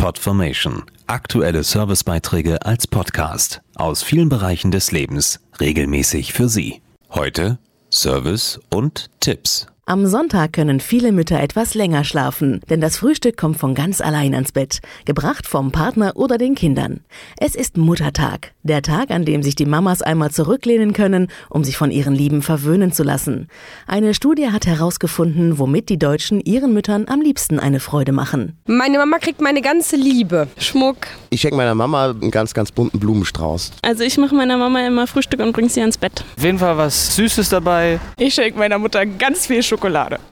Podformation. 0.00 0.84
Aktuelle 1.08 1.62
Servicebeiträge 1.62 2.64
als 2.64 2.86
Podcast 2.86 3.60
aus 3.74 4.02
vielen 4.02 4.30
Bereichen 4.30 4.70
des 4.70 4.92
Lebens 4.92 5.40
regelmäßig 5.60 6.32
für 6.32 6.48
Sie. 6.48 6.80
Heute 7.10 7.58
Service 7.90 8.58
und 8.70 9.10
Tipps. 9.20 9.66
Am 9.90 10.06
Sonntag 10.06 10.52
können 10.52 10.78
viele 10.78 11.10
Mütter 11.10 11.40
etwas 11.40 11.74
länger 11.74 12.04
schlafen, 12.04 12.60
denn 12.70 12.80
das 12.80 12.98
Frühstück 12.98 13.36
kommt 13.36 13.56
von 13.56 13.74
ganz 13.74 14.00
allein 14.00 14.34
ans 14.34 14.52
Bett, 14.52 14.78
gebracht 15.04 15.48
vom 15.48 15.72
Partner 15.72 16.12
oder 16.14 16.38
den 16.38 16.54
Kindern. 16.54 17.00
Es 17.38 17.56
ist 17.56 17.76
Muttertag, 17.76 18.52
der 18.62 18.82
Tag, 18.82 19.10
an 19.10 19.24
dem 19.24 19.42
sich 19.42 19.56
die 19.56 19.66
Mamas 19.66 20.00
einmal 20.00 20.30
zurücklehnen 20.30 20.92
können, 20.92 21.26
um 21.48 21.64
sich 21.64 21.76
von 21.76 21.90
ihren 21.90 22.14
Lieben 22.14 22.40
verwöhnen 22.40 22.92
zu 22.92 23.02
lassen. 23.02 23.48
Eine 23.88 24.14
Studie 24.14 24.52
hat 24.52 24.64
herausgefunden, 24.64 25.58
womit 25.58 25.88
die 25.88 25.98
Deutschen 25.98 26.40
ihren 26.40 26.72
Müttern 26.72 27.06
am 27.08 27.20
liebsten 27.20 27.58
eine 27.58 27.80
Freude 27.80 28.12
machen. 28.12 28.56
Meine 28.66 28.96
Mama 28.96 29.18
kriegt 29.18 29.40
meine 29.40 29.60
ganze 29.60 29.96
Liebe. 29.96 30.46
Schmuck. 30.56 30.98
Ich 31.30 31.40
schenke 31.40 31.56
meiner 31.56 31.74
Mama 31.74 32.10
einen 32.10 32.30
ganz, 32.30 32.54
ganz 32.54 32.70
bunten 32.70 33.00
Blumenstrauß. 33.00 33.72
Also 33.82 34.04
ich 34.04 34.16
mache 34.18 34.36
meiner 34.36 34.56
Mama 34.56 34.86
immer 34.86 35.08
Frühstück 35.08 35.40
und 35.40 35.50
bringe 35.50 35.68
sie 35.68 35.80
ans 35.80 35.98
Bett. 35.98 36.24
Auf 36.36 36.44
jeden 36.44 36.60
Fall 36.60 36.76
was 36.76 37.16
Süßes 37.16 37.48
dabei. 37.48 37.98
Ich 38.16 38.34
schenke 38.34 38.56
meiner 38.56 38.78
Mutter 38.78 39.04
ganz 39.04 39.48
viel 39.48 39.64
Schokolade. 39.64 39.79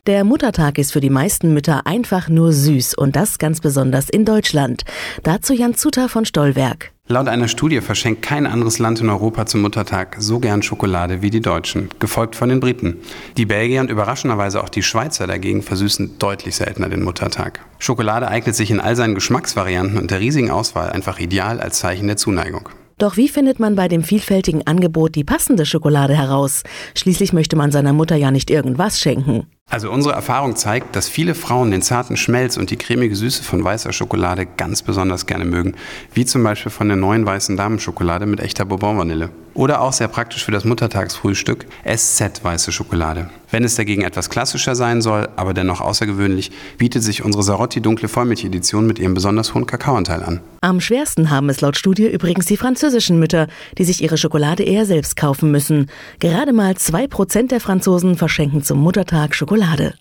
Der 0.06 0.24
Muttertag 0.24 0.78
ist 0.78 0.92
für 0.92 1.00
die 1.00 1.10
meisten 1.10 1.54
Mütter 1.54 1.86
einfach 1.86 2.28
nur 2.28 2.52
süß 2.52 2.94
und 2.94 3.16
das 3.16 3.38
ganz 3.38 3.60
besonders 3.60 4.08
in 4.08 4.24
Deutschland. 4.24 4.84
Dazu 5.22 5.54
Jan 5.54 5.74
Zuter 5.74 6.08
von 6.08 6.24
Stollwerk. 6.24 6.92
Laut 7.10 7.26
einer 7.26 7.48
Studie 7.48 7.80
verschenkt 7.80 8.20
kein 8.20 8.46
anderes 8.46 8.78
Land 8.78 9.00
in 9.00 9.08
Europa 9.08 9.46
zum 9.46 9.62
Muttertag 9.62 10.16
so 10.18 10.40
gern 10.40 10.62
Schokolade 10.62 11.22
wie 11.22 11.30
die 11.30 11.40
Deutschen, 11.40 11.88
gefolgt 11.98 12.36
von 12.36 12.50
den 12.50 12.60
Briten. 12.60 12.98
Die 13.38 13.46
Belgier 13.46 13.80
und 13.80 13.90
überraschenderweise 13.90 14.62
auch 14.62 14.68
die 14.68 14.82
Schweizer 14.82 15.26
dagegen 15.26 15.62
versüßen 15.62 16.18
deutlich 16.18 16.56
seltener 16.56 16.90
den 16.90 17.02
Muttertag. 17.02 17.60
Schokolade 17.78 18.28
eignet 18.28 18.54
sich 18.54 18.70
in 18.70 18.80
all 18.80 18.94
seinen 18.94 19.14
Geschmacksvarianten 19.14 19.96
und 19.96 20.10
der 20.10 20.20
riesigen 20.20 20.50
Auswahl 20.50 20.90
einfach 20.90 21.18
ideal 21.18 21.60
als 21.60 21.78
Zeichen 21.78 22.08
der 22.08 22.18
Zuneigung. 22.18 22.68
Doch 22.98 23.16
wie 23.16 23.28
findet 23.28 23.60
man 23.60 23.76
bei 23.76 23.86
dem 23.86 24.02
vielfältigen 24.02 24.66
Angebot 24.66 25.14
die 25.14 25.22
passende 25.22 25.64
Schokolade 25.64 26.16
heraus? 26.16 26.64
Schließlich 26.96 27.32
möchte 27.32 27.54
man 27.54 27.70
seiner 27.70 27.92
Mutter 27.92 28.16
ja 28.16 28.32
nicht 28.32 28.50
irgendwas 28.50 29.00
schenken. 29.00 29.46
Also 29.70 29.90
unsere 29.90 30.14
Erfahrung 30.14 30.56
zeigt, 30.56 30.96
dass 30.96 31.08
viele 31.08 31.36
Frauen 31.36 31.70
den 31.70 31.82
zarten 31.82 32.16
Schmelz 32.16 32.56
und 32.56 32.70
die 32.70 32.76
cremige 32.76 33.14
Süße 33.14 33.44
von 33.44 33.62
weißer 33.62 33.92
Schokolade 33.92 34.46
ganz 34.46 34.82
besonders 34.82 35.26
gerne 35.26 35.44
mögen, 35.44 35.74
wie 36.12 36.24
zum 36.24 36.42
Beispiel 36.42 36.72
von 36.72 36.88
der 36.88 36.96
neuen 36.96 37.24
weißen 37.24 37.56
Damenschokolade 37.56 38.26
mit 38.26 38.40
echter 38.40 38.64
Bourbon-Vanille. 38.64 39.30
Oder 39.58 39.80
auch 39.80 39.92
sehr 39.92 40.06
praktisch 40.06 40.44
für 40.44 40.52
das 40.52 40.64
Muttertagsfrühstück 40.64 41.66
SZ 41.84 42.44
weiße 42.44 42.70
Schokolade. 42.70 43.28
Wenn 43.50 43.64
es 43.64 43.74
dagegen 43.74 44.02
etwas 44.02 44.30
klassischer 44.30 44.76
sein 44.76 45.02
soll, 45.02 45.28
aber 45.34 45.52
dennoch 45.52 45.80
außergewöhnlich, 45.80 46.52
bietet 46.78 47.02
sich 47.02 47.24
unsere 47.24 47.42
Sarotti 47.42 47.80
dunkle 47.80 48.06
Vollmilch-Edition 48.06 48.86
mit 48.86 49.00
ihrem 49.00 49.14
besonders 49.14 49.54
hohen 49.54 49.66
Kakaoanteil 49.66 50.22
an. 50.22 50.40
Am 50.60 50.80
schwersten 50.80 51.30
haben 51.30 51.48
es 51.48 51.60
laut 51.60 51.76
Studie 51.76 52.06
übrigens 52.06 52.46
die 52.46 52.56
französischen 52.56 53.18
Mütter, 53.18 53.48
die 53.78 53.84
sich 53.84 54.00
ihre 54.00 54.16
Schokolade 54.16 54.62
eher 54.62 54.86
selbst 54.86 55.16
kaufen 55.16 55.50
müssen. 55.50 55.90
Gerade 56.20 56.52
mal 56.52 56.76
zwei 56.76 57.08
Prozent 57.08 57.50
der 57.50 57.60
Franzosen 57.60 58.16
verschenken 58.16 58.62
zum 58.62 58.78
Muttertag 58.78 59.34
Schokolade. 59.34 59.94